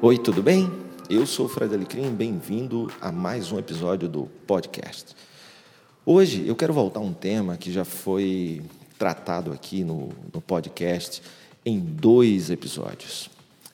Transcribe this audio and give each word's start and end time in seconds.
Oi, 0.00 0.16
tudo 0.16 0.40
bem? 0.44 0.70
Eu 1.10 1.26
sou 1.26 1.46
o 1.46 1.48
Fred 1.48 1.74
Alecrim, 1.74 2.14
bem-vindo 2.14 2.88
a 3.00 3.10
mais 3.10 3.50
um 3.50 3.58
episódio 3.58 4.08
do 4.08 4.30
podcast. 4.46 5.12
Hoje 6.06 6.46
eu 6.46 6.54
quero 6.54 6.72
voltar 6.72 7.00
a 7.00 7.02
um 7.02 7.12
tema 7.12 7.56
que 7.56 7.72
já 7.72 7.84
foi 7.84 8.62
tratado 8.96 9.50
aqui 9.50 9.82
no, 9.82 10.10
no 10.32 10.40
podcast 10.40 11.20
em 11.66 11.80
dois 11.80 12.48
episódios: 12.48 13.28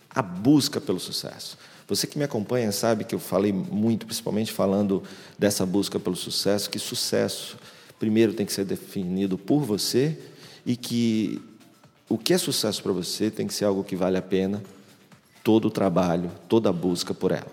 a 0.08 0.22
busca 0.22 0.80
pelo 0.80 0.98
sucesso. 0.98 1.58
Você 1.86 2.07
que 2.07 2.16
me 2.16 2.25
acompanha 2.25 2.72
sabe 2.72 3.04
que 3.04 3.14
eu 3.14 3.18
falei 3.18 3.52
muito, 3.52 4.06
principalmente 4.06 4.50
falando 4.50 5.02
dessa 5.38 5.66
busca 5.66 6.00
pelo 6.00 6.16
sucesso, 6.16 6.70
que 6.70 6.79
sucesso 6.79 7.59
primeiro 7.98 8.32
tem 8.32 8.46
que 8.46 8.52
ser 8.54 8.64
definido 8.64 9.36
por 9.36 9.61
você 9.61 10.18
e 10.64 10.75
que 10.75 11.39
o 12.09 12.17
que 12.17 12.32
é 12.32 12.39
sucesso 12.39 12.82
para 12.82 12.93
você 12.93 13.31
tem 13.31 13.46
que 13.46 13.53
ser 13.53 13.67
algo 13.67 13.84
que 13.84 13.95
vale 13.95 14.17
a 14.17 14.22
pena 14.22 14.62
todo 15.44 15.66
o 15.66 15.71
trabalho, 15.71 16.32
toda 16.48 16.71
a 16.71 16.72
busca 16.72 17.14
por 17.14 17.30
ela. 17.30 17.53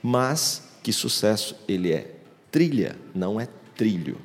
Mas 0.00 0.62
que 0.82 0.92
sucesso 0.92 1.56
ele 1.68 1.92
é 1.92 2.14
trilha, 2.50 2.96
não 3.14 3.40
é 3.40 3.48
trilho. 3.76 4.18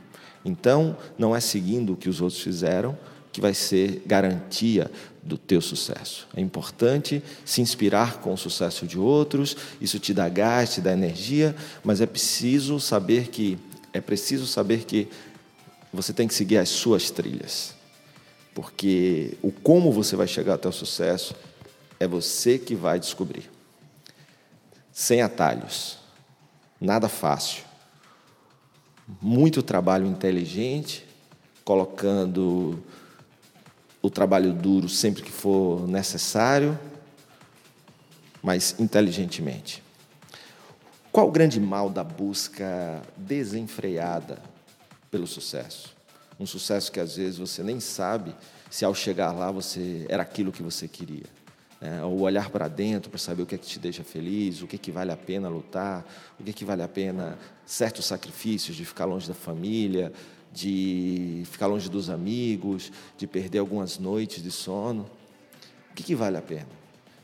Então, 0.45 0.95
não 1.17 1.35
é 1.35 1.39
seguindo 1.39 1.93
o 1.93 1.95
que 1.97 2.07
os 2.07 2.21
outros 2.21 2.41
fizeram 2.41 2.97
que 3.33 3.41
vai 3.41 3.53
ser 3.53 4.01
garantia 4.05 4.89
do 5.21 5.37
teu 5.37 5.61
sucesso. 5.61 6.27
É 6.35 6.41
importante 6.41 7.21
se 7.43 7.61
inspirar 7.61 8.19
com 8.19 8.33
o 8.33 8.37
sucesso 8.37 8.87
de 8.87 8.97
outros, 8.97 9.57
isso 9.81 9.99
te 9.99 10.13
dá 10.13 10.29
gás, 10.29 10.75
te 10.75 10.81
dá 10.81 10.93
energia, 10.93 11.55
mas 11.83 12.01
é 12.01 12.05
preciso 12.05 12.79
saber 12.79 13.27
que 13.27 13.57
é 13.93 14.01
preciso 14.01 14.45
saber 14.45 14.85
que 14.85 15.07
você 15.91 16.13
tem 16.13 16.27
que 16.27 16.33
seguir 16.33 16.57
as 16.57 16.69
suas 16.69 17.09
trilhas. 17.09 17.75
Porque 18.53 19.37
o 19.41 19.51
como 19.51 19.91
você 19.91 20.15
vai 20.15 20.27
chegar 20.27 20.55
até 20.55 20.67
o 20.67 20.71
sucesso 20.71 21.35
é 21.99 22.07
você 22.07 22.57
que 22.57 22.75
vai 22.75 22.99
descobrir. 22.99 23.49
Sem 24.91 25.21
atalhos, 25.21 25.97
nada 26.79 27.07
fácil. 27.07 27.63
Muito 29.21 29.61
trabalho 29.61 30.05
inteligente, 30.05 31.05
colocando 31.63 32.83
o 34.01 34.09
trabalho 34.09 34.53
duro 34.53 34.87
sempre 34.89 35.21
que 35.21 35.31
for 35.31 35.87
necessário, 35.87 36.77
mas 38.41 38.75
inteligentemente. 38.79 39.83
Qual 41.11 41.27
o 41.27 41.31
grande 41.31 41.59
mal 41.59 41.89
da 41.89 42.03
busca 42.03 43.01
desenfreada 43.15 44.41
pelo 45.09 45.25
sucesso? 45.25 45.95
Um 46.39 46.45
sucesso 46.45 46.91
que 46.91 46.99
às 46.99 47.15
vezes 47.15 47.37
você 47.37 47.63
nem 47.63 47.79
sabe 47.79 48.35
se 48.69 48.85
ao 48.85 48.93
chegar 48.93 49.31
lá 49.31 49.51
você 49.51 50.05
era 50.09 50.21
aquilo 50.21 50.51
que 50.51 50.61
você 50.61 50.87
queria. 50.87 51.36
É, 51.79 52.03
o 52.03 52.21
olhar 52.21 52.49
para 52.49 52.67
dentro 52.67 53.09
para 53.09 53.19
saber 53.19 53.43
o 53.43 53.45
que 53.45 53.53
é 53.53 53.57
que 53.57 53.67
te 53.67 53.77
deixa 53.77 54.03
feliz, 54.03 54.61
o 54.63 54.67
que 54.67 54.77
é 54.77 54.79
que 54.79 54.91
vale 54.91 55.11
a 55.11 55.17
pena 55.17 55.47
lutar, 55.47 56.03
o 56.39 56.43
que 56.43 56.49
é 56.49 56.53
que 56.53 56.65
vale 56.65 56.81
a 56.81 56.87
pena 56.87 57.37
certos 57.67 58.05
sacrifícios 58.05 58.75
de 58.75 58.83
ficar 58.83 59.05
longe 59.05 59.27
da 59.27 59.35
família, 59.35 60.11
de 60.51 61.43
ficar 61.45 61.67
longe 61.67 61.87
dos 61.87 62.09
amigos, 62.09 62.91
de 63.15 63.27
perder 63.27 63.59
algumas 63.59 63.99
noites 63.99 64.41
de 64.41 64.49
sono. 64.49 65.07
O 65.91 65.93
que, 65.93 66.01
que 66.01 66.15
vale 66.15 66.37
a 66.37 66.41
pena? 66.41 66.67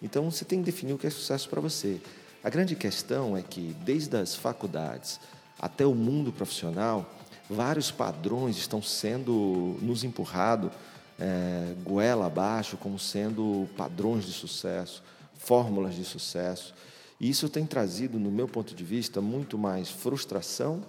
Então 0.01 0.29
você 0.29 0.45
tem 0.45 0.59
que 0.59 0.65
definir 0.65 0.93
o 0.93 0.99
que 0.99 1.07
é 1.07 1.09
sucesso 1.09 1.49
para 1.49 1.59
você. 1.59 1.99
A 2.43 2.49
grande 2.49 2.75
questão 2.75 3.35
é 3.35 3.41
que, 3.41 3.75
desde 3.83 4.17
as 4.17 4.35
faculdades 4.35 5.19
até 5.59 5.85
o 5.85 5.95
mundo 5.95 6.31
profissional, 6.31 7.09
vários 7.49 7.89
padrões 7.89 8.57
estão 8.57 8.81
sendo 8.81 9.77
nos 9.81 10.03
empurrados 10.03 10.71
é, 11.19 11.73
goela 11.83 12.27
abaixo 12.27 12.77
como 12.77 12.97
sendo 12.97 13.67
padrões 13.77 14.25
de 14.25 14.33
sucesso, 14.33 15.03
fórmulas 15.35 15.95
de 15.95 16.05
sucesso. 16.05 16.73
E 17.19 17.29
isso 17.29 17.47
tem 17.49 17.65
trazido, 17.65 18.19
no 18.19 18.31
meu 18.31 18.47
ponto 18.47 18.73
de 18.75 18.83
vista, 18.83 19.21
muito 19.21 19.57
mais 19.57 19.89
frustração 19.89 20.83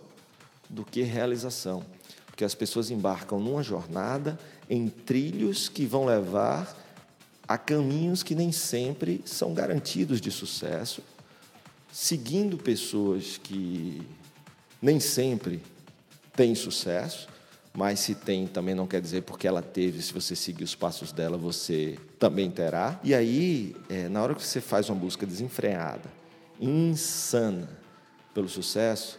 do 0.69 0.85
que 0.85 1.03
realização 1.03 1.85
porque 2.35 2.45
as 2.45 2.53
pessoas 2.53 2.91
embarcam 2.91 3.39
numa 3.39 3.63
jornada 3.63 4.37
em 4.69 4.89
trilhos 4.89 5.69
que 5.69 5.87
vão 5.87 6.05
levar 6.05 6.77
a 7.47 7.57
caminhos 7.57 8.25
que 8.25 8.35
nem 8.35 8.51
sempre 8.51 9.23
são 9.25 9.55
garantidos 9.55 10.21
de 10.21 10.33
sucesso, 10.33 11.01
seguindo 11.93 12.59
pessoas 12.59 13.39
que 13.41 14.03
nem 14.83 14.99
sempre 14.99 15.63
têm 16.35 16.57
sucesso, 16.57 17.29
mas 17.77 18.01
se 18.01 18.15
tem 18.15 18.47
também 18.47 18.75
não 18.75 18.87
quer 18.87 19.01
dizer 19.01 19.23
porque 19.23 19.47
ela 19.47 19.61
teve, 19.61 20.01
se 20.01 20.13
você 20.13 20.37
seguir 20.37 20.65
os 20.65 20.75
passos 20.75 21.13
dela, 21.13 21.37
você 21.37 21.99
também 22.19 22.51
terá. 22.51 23.01
E 23.03 23.15
aí, 23.15 23.75
é, 23.89 24.09
na 24.09 24.23
hora 24.23 24.35
que 24.35 24.43
você 24.43 24.61
faz 24.61 24.89
uma 24.89 24.97
busca 24.97 25.27
desenfreada, 25.27 26.09
insana 26.61 27.69
pelo 28.33 28.49
sucesso, 28.49 29.19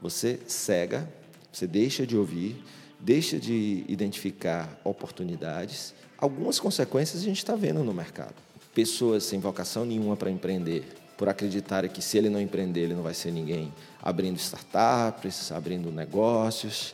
você 0.00 0.40
cega 0.46 1.08
você 1.54 1.68
deixa 1.68 2.04
de 2.04 2.16
ouvir, 2.16 2.60
deixa 2.98 3.38
de 3.38 3.84
identificar 3.86 4.80
oportunidades. 4.82 5.94
Algumas 6.18 6.58
consequências 6.58 7.22
a 7.22 7.24
gente 7.24 7.38
está 7.38 7.54
vendo 7.54 7.84
no 7.84 7.94
mercado. 7.94 8.34
Pessoas 8.74 9.22
sem 9.22 9.38
vocação 9.38 9.84
nenhuma 9.84 10.16
para 10.16 10.32
empreender, 10.32 10.84
por 11.16 11.28
acreditarem 11.28 11.88
que 11.88 12.02
se 12.02 12.18
ele 12.18 12.28
não 12.28 12.40
empreender, 12.40 12.80
ele 12.80 12.94
não 12.94 13.04
vai 13.04 13.14
ser 13.14 13.30
ninguém, 13.30 13.72
abrindo 14.02 14.36
startups, 14.36 15.52
abrindo 15.52 15.92
negócios, 15.92 16.92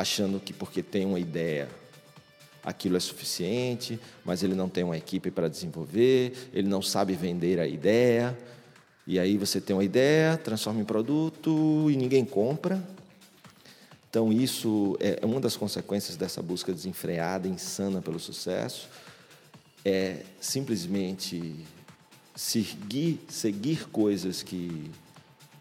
achando 0.00 0.40
que 0.40 0.52
porque 0.52 0.82
tem 0.82 1.04
uma 1.04 1.20
ideia 1.20 1.68
aquilo 2.64 2.96
é 2.96 3.00
suficiente, 3.00 3.98
mas 4.24 4.42
ele 4.42 4.54
não 4.54 4.68
tem 4.68 4.84
uma 4.84 4.96
equipe 4.96 5.30
para 5.30 5.48
desenvolver, 5.48 6.34
ele 6.52 6.68
não 6.68 6.82
sabe 6.82 7.14
vender 7.14 7.58
a 7.58 7.66
ideia. 7.66 8.36
E 9.06 9.18
aí 9.18 9.38
você 9.38 9.58
tem 9.58 9.74
uma 9.74 9.84
ideia, 9.84 10.36
transforma 10.36 10.80
em 10.80 10.84
produto 10.84 11.90
e 11.90 11.96
ninguém 11.96 12.26
compra, 12.26 12.84
então, 14.10 14.32
isso 14.32 14.96
é 15.00 15.24
uma 15.24 15.38
das 15.38 15.54
consequências 15.54 16.16
dessa 16.16 16.40
busca 16.40 16.72
desenfreada, 16.72 17.46
insana 17.46 18.00
pelo 18.00 18.18
sucesso, 18.18 18.88
é 19.84 20.22
simplesmente 20.40 21.54
seguir, 22.34 23.20
seguir 23.28 23.86
coisas 23.90 24.42
que 24.42 24.90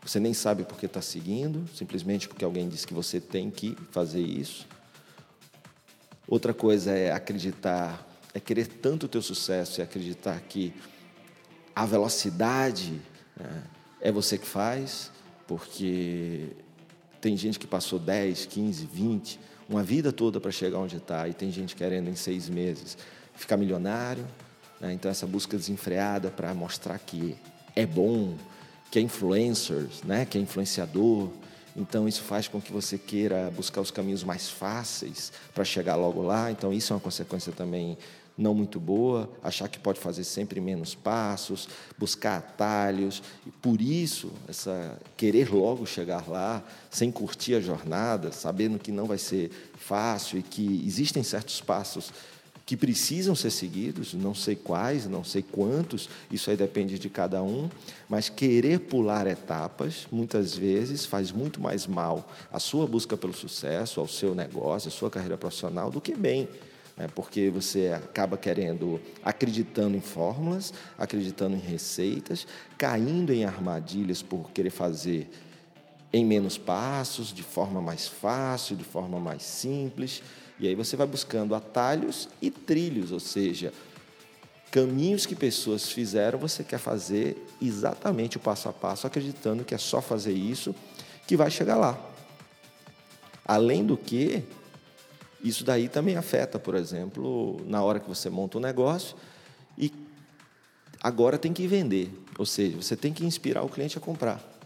você 0.07 0.21
nem 0.21 0.33
sabe 0.33 0.63
porque 0.63 0.85
está 0.85 1.01
seguindo, 1.01 1.67
simplesmente 1.75 2.29
porque 2.29 2.45
alguém 2.45 2.69
disse 2.69 2.87
que 2.87 2.93
você 2.93 3.19
tem 3.19 3.51
que 3.51 3.77
fazer 3.91 4.21
isso. 4.21 4.65
Outra 6.25 6.53
coisa 6.53 6.91
é 6.91 7.11
acreditar, 7.11 8.07
é 8.33 8.39
querer 8.39 8.67
tanto 8.67 9.05
o 9.05 9.09
teu 9.09 9.21
sucesso 9.21 9.79
e 9.79 9.83
acreditar 9.83 10.39
que 10.41 10.73
a 11.75 11.85
velocidade 11.85 13.01
né, 13.37 13.63
é 13.99 14.11
você 14.11 14.37
que 14.37 14.47
faz, 14.47 15.11
porque 15.45 16.51
tem 17.19 17.35
gente 17.35 17.59
que 17.59 17.67
passou 17.67 17.99
10, 17.99 18.45
15, 18.45 18.85
20, 18.85 19.39
uma 19.67 19.83
vida 19.83 20.13
toda 20.13 20.39
para 20.39 20.51
chegar 20.51 20.79
onde 20.79 20.97
está, 20.97 21.27
e 21.27 21.33
tem 21.33 21.51
gente 21.51 21.75
querendo 21.75 22.09
em 22.09 22.15
seis 22.15 22.47
meses 22.47 22.97
ficar 23.35 23.57
milionário. 23.57 24.25
Né? 24.79 24.93
Então, 24.93 25.11
essa 25.11 25.27
busca 25.27 25.57
desenfreada 25.57 26.29
para 26.29 26.53
mostrar 26.53 26.97
que 26.97 27.35
é 27.75 27.85
bom, 27.85 28.35
que 28.91 28.99
é 28.99 29.01
influencer, 29.01 29.87
né? 30.03 30.25
que 30.25 30.37
é 30.37 30.41
influenciador. 30.41 31.29
Então, 31.75 32.07
isso 32.07 32.23
faz 32.23 32.47
com 32.47 32.59
que 32.59 32.71
você 32.71 32.97
queira 32.97 33.51
buscar 33.55 33.81
os 33.81 33.91
caminhos 33.91 34.23
mais 34.23 34.49
fáceis 34.49 35.31
para 35.53 35.63
chegar 35.63 35.95
logo 35.95 36.21
lá. 36.23 36.51
Então, 36.51 36.73
isso 36.73 36.91
é 36.91 36.95
uma 36.95 37.01
consequência 37.01 37.51
também 37.51 37.97
não 38.37 38.53
muito 38.53 38.79
boa, 38.79 39.29
achar 39.41 39.67
que 39.67 39.79
pode 39.79 39.99
fazer 39.99 40.23
sempre 40.23 40.61
menos 40.61 40.93
passos, 40.93 41.67
buscar 41.97 42.37
atalhos, 42.37 43.23
e 43.45 43.49
por 43.49 43.81
isso 43.81 44.31
essa 44.47 44.97
querer 45.17 45.51
logo 45.51 45.85
chegar 45.87 46.27
lá, 46.29 46.63
sem 46.91 47.11
curtir 47.11 47.55
a 47.55 47.59
jornada, 47.59 48.31
sabendo 48.31 48.77
que 48.77 48.91
não 48.91 49.05
vai 49.05 49.17
ser 49.17 49.49
fácil 49.75 50.37
e 50.37 50.43
que 50.43 50.83
existem 50.85 51.23
certos 51.23 51.59
passos 51.61 52.13
que 52.67 52.75
precisam 52.75 53.33
ser 53.33 53.49
seguidos, 53.49 54.13
não 54.13 54.35
sei 54.35 54.53
quais, 54.53 55.07
não 55.07 55.23
sei 55.23 55.41
quantos, 55.41 56.09
isso 56.29 56.51
aí 56.51 56.57
depende 56.57 56.99
de 56.99 57.09
cada 57.09 57.41
um, 57.41 57.69
mas 58.09 58.27
querer 58.27 58.81
pular 58.81 59.25
etapas, 59.25 60.05
muitas 60.11 60.53
vezes, 60.53 61.05
faz 61.05 61.31
muito 61.31 61.61
mais 61.61 61.87
mal 61.87 62.29
à 62.51 62.59
sua 62.59 62.85
busca 62.85 63.15
pelo 63.15 63.33
sucesso, 63.33 64.01
ao 64.01 64.07
seu 64.07 64.35
negócio, 64.35 64.89
à 64.89 64.91
sua 64.91 65.09
carreira 65.09 65.37
profissional, 65.37 65.89
do 65.89 66.01
que 66.01 66.13
bem 66.13 66.49
né? 66.97 67.07
porque 67.15 67.49
você 67.49 67.93
acaba 67.95 68.35
querendo, 68.35 68.99
acreditando 69.23 69.95
em 69.95 70.01
fórmulas, 70.01 70.73
acreditando 70.97 71.55
em 71.55 71.59
receitas, 71.59 72.45
caindo 72.77 73.31
em 73.31 73.45
armadilhas 73.45 74.21
por 74.21 74.51
querer 74.51 74.71
fazer 74.71 75.29
em 76.11 76.25
menos 76.25 76.57
passos, 76.57 77.31
de 77.31 77.43
forma 77.43 77.81
mais 77.81 78.07
fácil, 78.07 78.75
de 78.75 78.83
forma 78.83 79.19
mais 79.19 79.43
simples. 79.43 80.21
E 80.59 80.67
aí 80.67 80.75
você 80.75 80.95
vai 80.95 81.05
buscando 81.05 81.53
atalhos 81.53 82.27
e 82.41 82.49
trilhos, 82.49 83.11
ou 83.11 83.19
seja, 83.19 83.71
caminhos 84.71 85.25
que 85.25 85.35
pessoas 85.35 85.89
fizeram, 85.89 86.39
você 86.39 86.63
quer 86.63 86.79
fazer 86.79 87.37
exatamente 87.61 88.37
o 88.37 88.39
passo 88.39 88.67
a 88.67 88.73
passo, 88.73 89.05
acreditando 89.05 89.63
que 89.63 89.75
é 89.75 89.77
só 89.77 90.01
fazer 90.01 90.33
isso 90.33 90.73
que 91.27 91.37
vai 91.37 91.51
chegar 91.51 91.75
lá. 91.75 91.99
Além 93.45 93.85
do 93.85 93.95
que, 93.95 94.43
isso 95.43 95.63
daí 95.63 95.87
também 95.87 96.17
afeta, 96.17 96.57
por 96.57 96.75
exemplo, 96.75 97.61
na 97.65 97.83
hora 97.83 97.99
que 97.99 98.09
você 98.09 98.29
monta 98.29 98.57
um 98.57 98.61
negócio 98.61 99.15
e 99.77 99.91
Agora 101.01 101.37
tem 101.37 101.53
que 101.53 101.67
vender, 101.67 102.11
ou 102.37 102.45
seja, 102.45 102.75
você 102.75 102.95
tem 102.95 103.13
que 103.13 103.25
inspirar 103.25 103.63
o 103.63 103.69
cliente 103.69 103.97
a 103.97 104.01
comprar. 104.01 104.56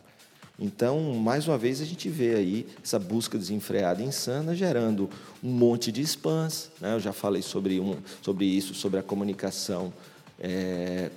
Então, 0.64 1.16
mais 1.16 1.48
uma 1.48 1.58
vez, 1.58 1.82
a 1.82 1.86
gente 1.86 2.08
vê 2.08 2.36
aí 2.36 2.68
essa 2.84 3.00
busca 3.00 3.36
desenfreada 3.36 4.04
insana 4.04 4.56
gerando 4.56 5.10
um 5.44 5.50
monte 5.50 5.92
de 5.92 6.04
spams. 6.04 6.70
Né? 6.80 6.94
Eu 6.94 7.00
já 7.00 7.12
falei 7.12 7.42
sobre, 7.42 7.80
um, 7.80 7.98
sobre 8.22 8.46
isso, 8.46 8.76
sobre 8.76 9.00
a 9.00 9.04
comunicação 9.04 9.92
é, 10.40 11.10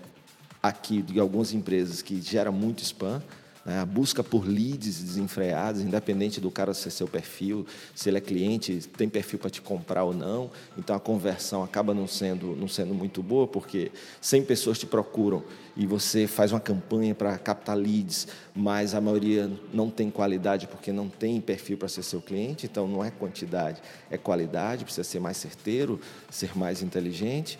aqui 0.62 1.02
de 1.02 1.20
algumas 1.20 1.52
empresas 1.52 2.00
que 2.00 2.22
gera 2.22 2.50
muito 2.50 2.82
spam. 2.82 3.22
Né? 3.64 3.78
A 3.78 3.86
busca 3.86 4.22
por 4.22 4.46
leads 4.46 5.02
desenfreados, 5.02 5.80
independente 5.80 6.40
do 6.40 6.50
cara 6.50 6.74
ser 6.74 6.90
seu 6.90 7.08
perfil, 7.08 7.66
se 7.94 8.08
ele 8.08 8.18
é 8.18 8.20
cliente, 8.20 8.80
tem 8.96 9.08
perfil 9.08 9.38
para 9.38 9.50
te 9.50 9.62
comprar 9.62 10.04
ou 10.04 10.12
não. 10.12 10.50
Então 10.76 10.94
a 10.94 11.00
conversão 11.00 11.62
acaba 11.62 11.94
não 11.94 12.06
sendo, 12.06 12.54
não 12.56 12.68
sendo 12.68 12.94
muito 12.94 13.22
boa, 13.22 13.46
porque 13.46 13.90
100 14.20 14.44
pessoas 14.44 14.78
te 14.78 14.86
procuram 14.86 15.42
e 15.76 15.86
você 15.86 16.26
faz 16.26 16.52
uma 16.52 16.60
campanha 16.60 17.14
para 17.14 17.36
captar 17.38 17.76
leads, 17.76 18.28
mas 18.54 18.94
a 18.94 19.00
maioria 19.00 19.50
não 19.72 19.90
tem 19.90 20.10
qualidade 20.10 20.66
porque 20.66 20.92
não 20.92 21.08
tem 21.08 21.40
perfil 21.40 21.78
para 21.78 21.88
ser 21.88 22.02
seu 22.02 22.20
cliente. 22.20 22.66
Então 22.66 22.86
não 22.86 23.04
é 23.04 23.10
quantidade, 23.10 23.80
é 24.10 24.18
qualidade, 24.18 24.84
precisa 24.84 25.04
ser 25.04 25.20
mais 25.20 25.36
certeiro, 25.36 26.00
ser 26.30 26.56
mais 26.56 26.82
inteligente. 26.82 27.58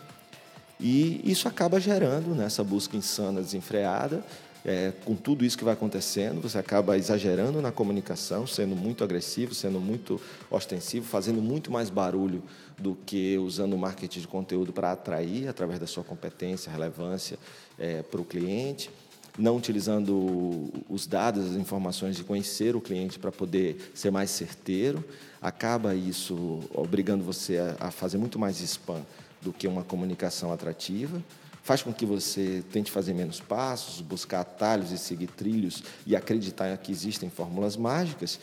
E 0.79 1.21
isso 1.25 1.49
acaba 1.49 1.81
gerando 1.81 2.35
nessa 2.35 2.63
busca 2.65 2.97
insana, 2.97 3.41
desenfreada, 3.41 4.25
é, 4.65 4.93
com 5.05 5.15
tudo 5.15 5.45
isso 5.45 5.59
que 5.59 5.65
vai 5.65 5.75
acontecendo, 5.75 6.41
você 6.41 6.57
acaba 6.57 6.97
exagerando 6.97 7.61
na 7.61 7.71
comunicação, 7.71 8.47
sendo 8.47 8.75
muito 8.75 9.05
agressivo, 9.05 9.55
sendo 9.55 9.79
muito 9.79 10.19
ostensivo, 10.51 11.07
fazendo 11.07 11.43
muito 11.43 11.71
mais 11.71 11.91
barulho 11.91 12.43
do 12.79 12.97
que 13.05 13.37
usando 13.37 13.75
o 13.75 13.79
marketing 13.79 14.21
de 14.21 14.27
conteúdo 14.27 14.73
para 14.73 14.93
atrair, 14.93 15.49
através 15.49 15.79
da 15.79 15.87
sua 15.87 16.03
competência, 16.03 16.73
relevância 16.73 17.39
é, 17.79 18.03
para 18.03 18.21
o 18.21 18.25
cliente, 18.25 18.91
não 19.37 19.57
utilizando 19.57 20.73
os 20.89 21.07
dados, 21.07 21.51
as 21.51 21.57
informações 21.57 22.17
de 22.17 22.25
conhecer 22.25 22.75
o 22.75 22.81
cliente 22.81 23.19
para 23.19 23.33
poder 23.33 23.91
ser 23.93 24.11
mais 24.11 24.31
certeiro, 24.31 25.05
acaba 25.43 25.95
isso 25.95 26.61
obrigando 26.73 27.23
você 27.23 27.59
a, 27.79 27.91
fazer 27.91 28.17
muito 28.17 28.39
mais 28.39 28.61
spam 28.61 29.05
do 29.43 29.53
que 29.53 29.67
uma 29.67 29.85
comunicação 29.85 30.51
atrativa 30.53 31.21
faz 31.65 31.83
com 31.83 31.93
que 31.93 32.05
você 32.05 32.63
tente 32.71 32.93
fazer 32.93 33.15
menos 33.15 33.41
passos, 33.41 34.03
buscar 34.03 34.41
atalhos 34.41 34.93
e 34.93 34.99
seguir 34.99 35.29
trilhos 35.29 35.83
e 36.07 36.15
acreditar 36.15 36.77
que 36.77 36.93
existem 36.93 37.31
fórmulas 37.31 37.75
mágicas. 37.75 38.39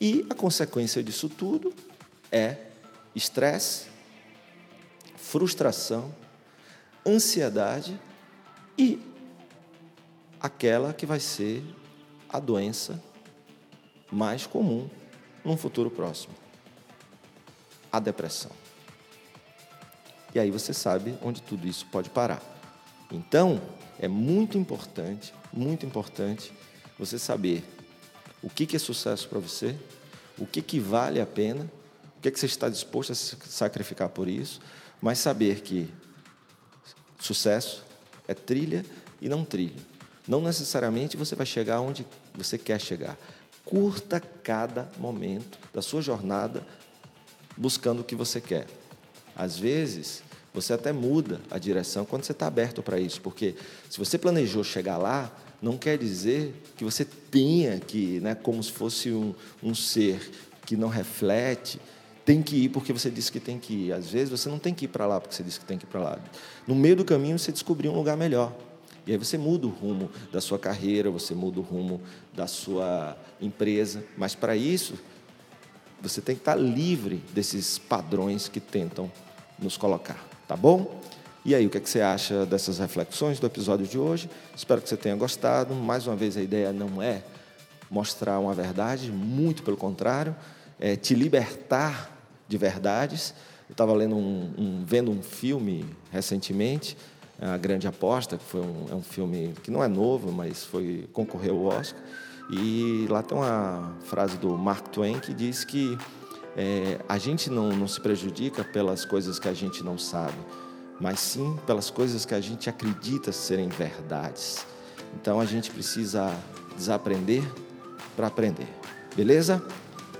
E 0.00 0.26
a 0.28 0.34
consequência 0.34 1.00
disso 1.00 1.28
tudo 1.28 1.72
é 2.32 2.56
estresse, 3.14 3.86
frustração, 5.16 6.12
ansiedade 7.06 7.98
e 8.76 9.00
aquela 10.40 10.92
que 10.92 11.06
vai 11.06 11.20
ser 11.20 11.62
a 12.28 12.40
doença 12.40 13.00
mais 14.10 14.48
comum 14.48 14.90
num 15.44 15.56
futuro 15.56 15.92
próximo 15.92 16.34
a 17.92 18.00
depressão. 18.00 18.50
E 20.34 20.40
aí 20.40 20.50
você 20.50 20.74
sabe 20.74 21.16
onde 21.22 21.40
tudo 21.40 21.68
isso 21.68 21.86
pode 21.86 22.10
parar. 22.10 22.53
Então, 23.14 23.62
é 24.00 24.08
muito 24.08 24.58
importante, 24.58 25.32
muito 25.52 25.86
importante 25.86 26.52
você 26.98 27.16
saber 27.16 27.62
o 28.42 28.50
que 28.50 28.74
é 28.74 28.78
sucesso 28.78 29.28
para 29.28 29.38
você, 29.38 29.76
o 30.36 30.44
que, 30.44 30.80
vale 30.80 31.20
a 31.20 31.26
pena, 31.26 31.70
o 32.18 32.20
que, 32.20 32.28
que 32.28 32.40
você 32.40 32.46
está 32.46 32.68
disposto 32.68 33.12
a 33.12 33.14
sacrificar 33.14 34.08
por 34.08 34.26
isso, 34.26 34.60
mas 35.00 35.20
saber 35.20 35.60
que 35.60 35.88
sucesso 37.20 37.84
é 38.26 38.34
trilha 38.34 38.84
e 39.20 39.28
não 39.28 39.44
trilha. 39.44 39.80
Não 40.26 40.40
necessariamente 40.40 41.16
você 41.16 41.36
vai 41.36 41.46
chegar 41.46 41.80
onde 41.80 42.04
você 42.34 42.58
quer 42.58 42.80
chegar. 42.80 43.16
Curta 43.64 44.18
cada 44.18 44.90
momento 44.98 45.56
da 45.72 45.80
sua 45.80 46.02
jornada 46.02 46.66
buscando 47.56 48.00
o 48.00 48.04
que 48.04 48.16
você 48.16 48.40
quer. 48.40 48.66
Às 49.36 49.56
vezes, 49.56 50.22
você 50.54 50.72
até 50.72 50.92
muda 50.92 51.40
a 51.50 51.58
direção 51.58 52.04
quando 52.04 52.22
você 52.22 52.30
está 52.30 52.46
aberto 52.46 52.80
para 52.80 53.00
isso, 53.00 53.20
porque 53.20 53.56
se 53.90 53.98
você 53.98 54.16
planejou 54.16 54.62
chegar 54.62 54.96
lá, 54.96 55.30
não 55.60 55.76
quer 55.76 55.98
dizer 55.98 56.62
que 56.76 56.84
você 56.84 57.04
tenha 57.04 57.80
que, 57.80 58.20
né, 58.20 58.36
como 58.36 58.62
se 58.62 58.70
fosse 58.70 59.10
um, 59.10 59.34
um 59.60 59.74
ser 59.74 60.30
que 60.64 60.76
não 60.76 60.88
reflete, 60.88 61.80
tem 62.24 62.40
que 62.40 62.56
ir 62.64 62.68
porque 62.68 62.92
você 62.92 63.10
disse 63.10 63.32
que 63.32 63.40
tem 63.40 63.58
que 63.58 63.86
ir. 63.86 63.92
Às 63.92 64.10
vezes 64.10 64.30
você 64.30 64.48
não 64.48 64.58
tem 64.58 64.72
que 64.72 64.84
ir 64.84 64.88
para 64.88 65.06
lá 65.06 65.20
porque 65.20 65.34
você 65.34 65.42
disse 65.42 65.58
que 65.58 65.66
tem 65.66 65.76
que 65.76 65.84
ir 65.84 65.88
para 65.88 66.00
lá. 66.00 66.18
No 66.66 66.74
meio 66.74 66.96
do 66.96 67.04
caminho 67.04 67.38
você 67.38 67.50
descobriu 67.50 67.92
um 67.92 67.96
lugar 67.96 68.16
melhor. 68.16 68.52
E 69.06 69.12
aí 69.12 69.18
você 69.18 69.36
muda 69.36 69.66
o 69.66 69.70
rumo 69.70 70.10
da 70.32 70.40
sua 70.40 70.58
carreira, 70.58 71.10
você 71.10 71.34
muda 71.34 71.60
o 71.60 71.62
rumo 71.62 72.00
da 72.32 72.46
sua 72.46 73.16
empresa. 73.40 74.02
Mas 74.16 74.34
para 74.34 74.56
isso, 74.56 74.94
você 76.00 76.22
tem 76.22 76.34
que 76.34 76.40
estar 76.40 76.54
livre 76.54 77.22
desses 77.34 77.78
padrões 77.78 78.48
que 78.48 78.60
tentam 78.60 79.10
nos 79.58 79.76
colocar. 79.76 80.33
Tá 80.46 80.56
bom? 80.56 81.00
E 81.42 81.54
aí, 81.54 81.66
o 81.66 81.70
que, 81.70 81.78
é 81.78 81.80
que 81.80 81.88
você 81.88 82.02
acha 82.02 82.44
dessas 82.44 82.78
reflexões 82.78 83.40
do 83.40 83.46
episódio 83.46 83.86
de 83.86 83.98
hoje? 83.98 84.28
Espero 84.54 84.82
que 84.82 84.88
você 84.88 84.96
tenha 84.96 85.16
gostado. 85.16 85.74
Mais 85.74 86.06
uma 86.06 86.14
vez, 86.14 86.36
a 86.36 86.42
ideia 86.42 86.70
não 86.70 87.00
é 87.00 87.22
mostrar 87.90 88.38
uma 88.38 88.52
verdade, 88.52 89.10
muito 89.10 89.62
pelo 89.62 89.76
contrário, 89.76 90.36
é 90.78 90.96
te 90.96 91.14
libertar 91.14 92.10
de 92.46 92.58
verdades. 92.58 93.32
Eu 93.68 93.72
estava 93.72 93.94
lendo 93.94 94.16
um, 94.16 94.52
um, 94.58 94.84
vendo 94.84 95.10
um 95.10 95.22
filme 95.22 95.86
recentemente, 96.12 96.94
A 97.40 97.56
Grande 97.56 97.88
Aposta, 97.88 98.36
que 98.36 98.44
foi 98.44 98.60
um, 98.60 98.86
é 98.90 98.94
um 98.94 99.02
filme 99.02 99.54
que 99.62 99.70
não 99.70 99.82
é 99.82 99.88
novo, 99.88 100.30
mas 100.30 100.62
foi 100.62 101.08
concorreu 101.12 101.56
ao 101.56 101.78
Oscar. 101.78 102.02
E 102.50 103.06
lá 103.08 103.22
tem 103.22 103.36
uma 103.36 103.94
frase 104.04 104.36
do 104.36 104.58
Mark 104.58 104.88
Twain 104.88 105.18
que 105.18 105.32
diz 105.32 105.64
que 105.64 105.96
é, 106.56 107.00
a 107.08 107.18
gente 107.18 107.50
não, 107.50 107.70
não 107.70 107.88
se 107.88 108.00
prejudica 108.00 108.62
pelas 108.62 109.04
coisas 109.04 109.38
que 109.38 109.48
a 109.48 109.54
gente 109.54 109.82
não 109.82 109.98
sabe, 109.98 110.38
mas 111.00 111.18
sim 111.18 111.58
pelas 111.66 111.90
coisas 111.90 112.24
que 112.24 112.34
a 112.34 112.40
gente 112.40 112.70
acredita 112.70 113.32
serem 113.32 113.68
verdades. 113.68 114.64
Então 115.20 115.40
a 115.40 115.44
gente 115.44 115.70
precisa 115.70 116.32
desaprender 116.76 117.42
para 118.16 118.26
aprender. 118.26 118.68
Beleza? 119.16 119.62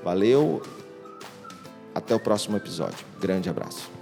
Valeu. 0.03 0.63
Até 1.95 2.15
o 2.15 2.21
próximo 2.21 2.57
episódio. 2.57 3.07
Grande 3.21 3.49
abraço. 3.49 3.94